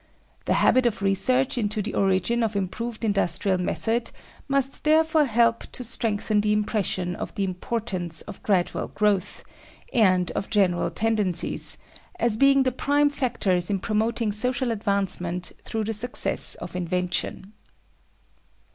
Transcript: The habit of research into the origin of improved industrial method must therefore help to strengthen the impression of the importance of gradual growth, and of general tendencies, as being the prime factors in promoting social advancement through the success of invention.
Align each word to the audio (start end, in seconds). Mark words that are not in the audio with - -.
The 0.45 0.55
habit 0.55 0.87
of 0.87 1.03
research 1.03 1.59
into 1.59 1.79
the 1.79 1.93
origin 1.93 2.41
of 2.41 2.55
improved 2.55 3.05
industrial 3.05 3.59
method 3.59 4.09
must 4.47 4.83
therefore 4.83 5.25
help 5.25 5.67
to 5.73 5.83
strengthen 5.83 6.41
the 6.41 6.53
impression 6.53 7.15
of 7.15 7.35
the 7.35 7.43
importance 7.43 8.21
of 8.21 8.41
gradual 8.41 8.87
growth, 8.87 9.43
and 9.93 10.31
of 10.31 10.49
general 10.49 10.89
tendencies, 10.89 11.77
as 12.19 12.35
being 12.35 12.63
the 12.63 12.71
prime 12.71 13.11
factors 13.11 13.69
in 13.69 13.77
promoting 13.77 14.31
social 14.31 14.71
advancement 14.71 15.51
through 15.65 15.83
the 15.83 15.93
success 15.93 16.55
of 16.55 16.75
invention. 16.75 17.53